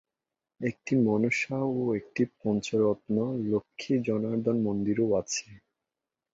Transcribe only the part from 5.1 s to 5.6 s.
আছে।